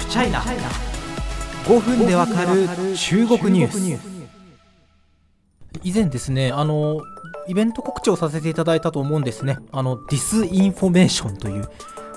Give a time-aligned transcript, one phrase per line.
[0.00, 2.66] of China 5分でわかる
[2.96, 4.20] 中国ニュース。
[5.84, 7.00] 以前ですねあの
[7.46, 9.58] イベント告知をさせていただいたと思うんですね。
[9.72, 11.68] あのディスインフォメーションという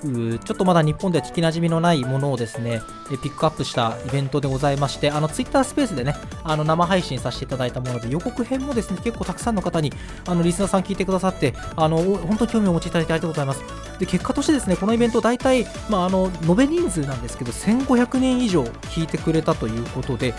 [0.04, 9.94] ちょっとまだ日本では聞きなじみのないものをですねピックアップしたイベントでございましてあのツイッタースペースでねあの生配信させていただいたもので予告編もですね結構たくさんの方に
[10.28, 13.64] あのリスナーさん聞いてくださってあの本当に興味をお持ちいただいてありがとうございます。
[14.00, 20.34] で結果としてですねこのイベント大体、まあ、あの延べ人数なんですけど1500人以上聞いてくれたということで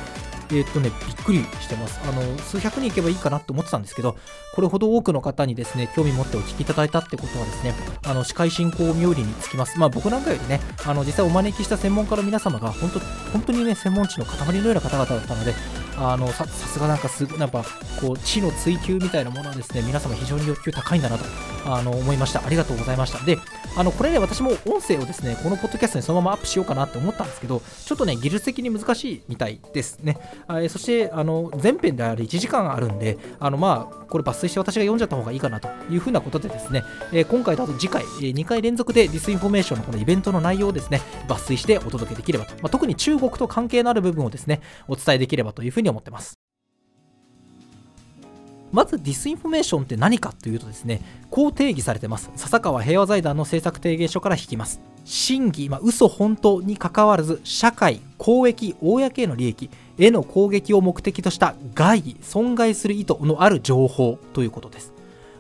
[0.51, 2.01] えー、っとね、びっくりしてます。
[2.09, 4.17] あの、数百人いけばいいかなと思ってたんですけど、
[4.55, 9.79] これほど多くの方にですね、興味持ってお聞きいただいたってことはですね、あの、司会進行冥利につきます。
[9.79, 12.99] まあ僕なんかよりね、あの、実際お招きした専門家の皆様が、本当、
[13.33, 15.55] 本当にね、専門知の塊のような方々だったので、
[15.97, 17.65] あのささすがなんかすなんか
[18.01, 21.25] こう知の追求みたいなものはですね皆様非常に欲求高いんだなと
[21.67, 23.39] あの思いましたありがとうございましたで
[23.77, 30.17] あのこれね私も音声をですねこのポッドキャストにそのままアップしようかなって思ったんですけどちょっとね技術的に難しいみたいですね。
[30.47, 46.44] あそしてあの前編である1時間あるんであのまあこれ抜粋して私が読んじゃった方がいいかなというふうなことでですね、え、今回だと次回、え、2回連続でディスインフォメーションのこのイベントの内容をですね抜粋してお届けできればと、まあ、特に中国と関係のある部分をですねお伝えできればというふうに思ってます。
[48.75, 52.33] まずディスインフォメーションって何かというとですねこう定義されてます。
[52.35, 54.81] 笹川平和財団の政策提言書から引きます。
[55.05, 64.94] 真偽、まあ、嘘本当にかかわらず社会公益公への利益への攻撃を目的とした害損害する意図のある情報ということです。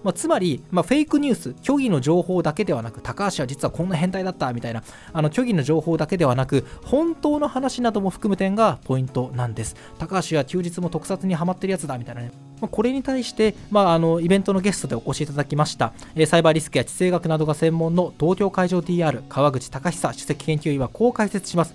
[0.04, 9.76] まあ、つまり、まあ、フェイクニュース、虚偽の情報だけではなく、高橋は実はこんな変態だったみたいな、あの虚偽の情報だけではなく、本当の話なども含む点がポイントなんです。
[9.98, 12.32] 高橋は休日も特撮にはまってるやつだみたいなね。
[12.60, 21.74] ま、これに対して、まあ、あのイベントのゲストでお越しいただきました、え、サイバーリスクや地政学などが専門の東京海上 DR 川口貴久首席研究員はこう解説します。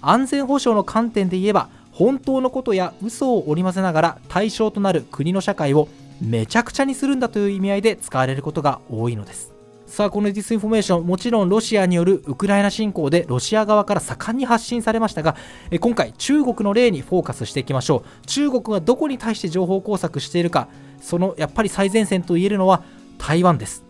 [0.00, 5.88] 安全保障の観点で言えば、本当のことや嘘を織り交ぜながら対象となる国の社会を
[6.20, 9.52] めちゃくちゃにするんだという意味合いで使われることが多いのです。
[9.86, 15.34] さあこのディスインフォメーションもちろんロシアによるウクライナ侵攻でロシア側から盛んに発信されましたが
[15.80, 18.26] 今回中国の例にフォーカスしていきましょう。
[18.26, 20.68] 中国がどこに対して情報工作しているか
[21.00, 22.84] そのやっぱり最前線と言えるのは
[23.18, 23.84] 台湾です。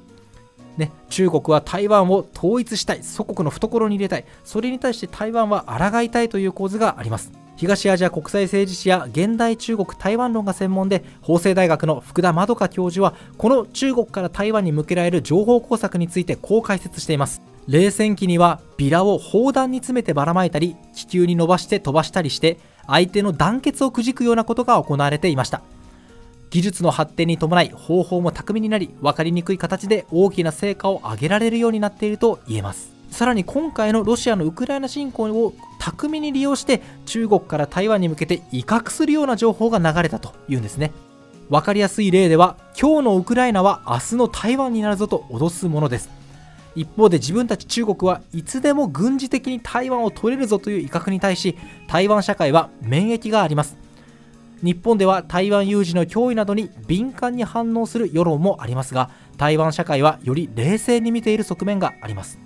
[0.78, 3.02] ね、中国は台湾を統一したい。
[3.02, 4.24] 祖国の懐に入れたい。
[4.44, 7.39] それに対して台湾は抗いたいという構図があります。
[7.60, 17.42] 東アジア国際政治史や現代中国台湾論が専門で法政大学の福田まどか教授はこの中国から台湾に向けられる情報工作についてこう解説しています。
[17.68, 25.60] 冷戦期にはビラを砲弾に詰めてばらまいたり気球に伸ばして飛ばしたりして相手の団結をくじくようなことが行われていました。
[26.48, 32.99] 技術の発展に伴い方法も巧みになり分かりにくい形で大きな成果を上げられるようになっていると言えます。
[33.10, 40.92] さらに今回のロシアのウクライナ侵攻を巧みに利用して中国から台湾に向けて威嚇するような情報が流れたというんですね。
[41.50, 46.08] 分かりやすい例では今日のウクライナは明日の台湾になるぞと脅すものです。
[46.76, 53.76] 一方で自分たち中国はいつでも軍事的に台湾を取れるぞという威嚇に対し台湾社会は免疫があります。
[54.62, 62.38] 日本では台湾有事の脅威などに敏感に反応する世論もありますが台湾社会はより冷静に見ている側面があります。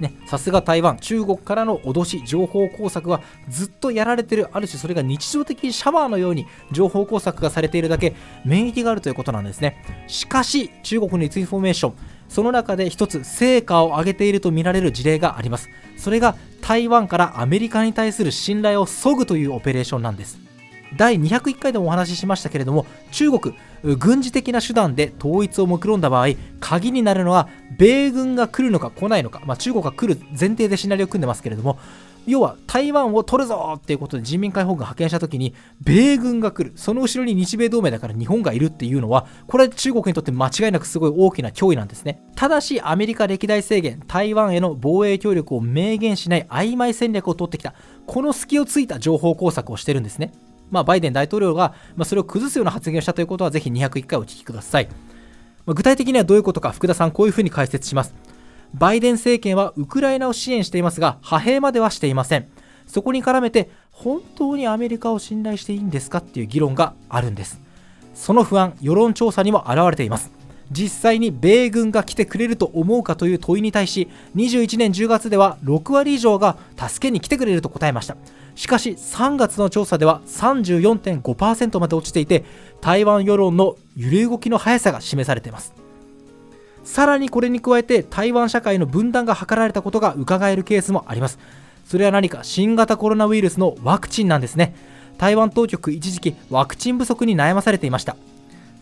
[0.00, 9.84] ね、さすが台湾、中国からの脅し、情報工作はずっとやられてる、ある種それが日常的にシャワーのように情報工作がされているだけ、免疫があるということなんですね。
[10.06, 11.94] しかし、中国のインフォメーション、
[12.28, 15.68] その中で一つ成果を上げているとみられる事例があります。
[15.96, 20.49] それが台湾からアメリカに対する信頼を削ぐというオペレーションなんです。
[20.96, 23.54] 第201回でもお話ししましたけれども中国
[23.96, 26.28] 軍事的な手段で統一を目論んだ場合
[26.60, 31.78] 鍵になるのは米軍が来るのか来ないのか、まあ、中国が来る前提でシナリオを組んでますけれども
[32.26, 36.76] 要は台湾を取るぞっていうことで人民解放軍派遣した時に米軍が来る。
[36.76, 42.22] その後ろに日米同盟だから日本がいるっていうのはこれは中国にとって間違いなくすごい大きな脅威なんですね。
[42.36, 47.74] ただしアメリカ歴代制限台湾への防衛協力を明言しない曖昧戦略を取ってきた。
[48.06, 50.32] この隙をついた情報工作をしてるんですね。
[50.70, 54.88] まあ、バイデン大統領が、まそれを崩すような発言をしたということは、ぜひ201回お聞きください。
[55.66, 58.14] ま具体的にはどういうことか、福田さん、こういうふうに解説します。
[58.74, 62.48] バイデン政権はウクライナを支援していますが、派兵まではしていません。
[62.86, 67.60] そこに絡めて、本当にアメリカを信頼していいんですかっていう議論があるんです。
[68.14, 70.30] その不安、世論調査にも表れています。
[70.70, 78.16] 実際に米軍が来てくれると思うかという問いに対し21年10月では6割以上が助けに来てくれると答えました。
[78.54, 82.44] しかし3月の調査では34.5%まで落ちていて
[82.80, 85.72] 台湾世論の揺れ動きの速さが示されています。
[86.84, 91.38] さらにこれに加えて台湾社会の分断が図られたことが伺えるケースもあります。
[91.84, 94.74] それは何か新型コロナウイルスのワクチンなんですね。
[95.18, 98.16] 台湾当局一時期ワクチン不足に悩まされていました。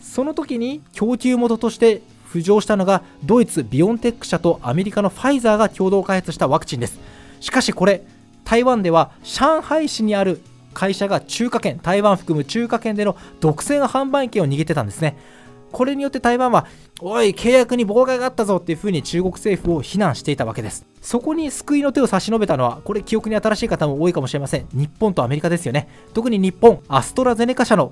[0.09, 2.01] その時に供給元として
[2.33, 6.99] 浮上したのがドイツビオンテック社とアメリカのファイザーが共同開発したワクチンです。
[7.39, 8.01] しかしこれ
[8.43, 10.41] 台湾では上海市にある
[10.73, 15.15] 会社が中華圏台湾含む中華圏での独占販売権を握ってたんですね。
[15.71, 16.65] これによって台湾は
[16.99, 20.87] おい契約に妨害があったぞっていうふうに中国政府を非難していたわけです。
[21.01, 24.67] そこに救いの手を差し伸べたのはこれ記憶に新しい方も多いかもしれません。
[24.73, 25.87] 日本とアメリカですよね。
[26.15, 27.91] 特に日本アストラゼネカ社の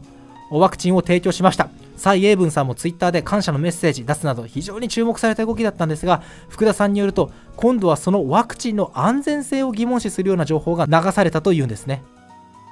[0.50, 1.70] ワクチンを提供しました。
[1.98, 12.04] 蔡英文さんもツイッターで感謝のメッセージ出すなど非常に注目された動きだったんですが福田さんによると今度はそのワクチンの安全性を疑問視するような情報が流されたというんですね。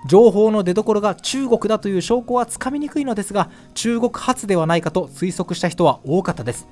[0.08, 6.68] 情報の出所が中国だという証拠はつかみにくいのですが中国発ではないかと推測した人は多かったです。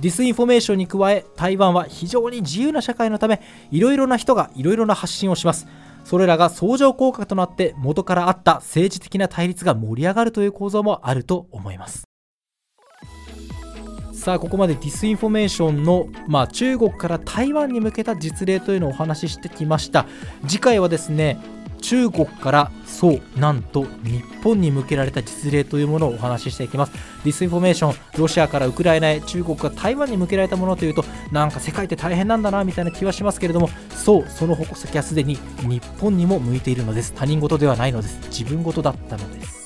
[0.00, 3.40] ディスインフォメーションに加え台湾は非常に自由な社会のため
[3.70, 5.66] いろいろな人がいろいろな発信をします。
[6.04, 12.04] それらが相乗効果となって元からあった政治的な対立が盛り上がるという構造もあると思います。
[14.24, 20.06] さあここまでディスインフォメーションの、まあ、中国から台湾に向けた実例というのをお話ししてきました。
[20.46, 21.38] 次回はですね
[21.82, 26.92] 中国からそうなんと日本に向けられた実例というものをお話ししていきます。
[27.22, 35.36] ディスインフォメーションロシアからウクライナへ中国が台湾に向けられたものというとなんか世界って大変なんだなみたいな気はしますけれどもそうその矛先はすでに
[35.68, 37.12] 日本にも向いているのです。
[37.12, 38.18] 他人事ではないのです。
[38.30, 39.63] 自分事だったのです。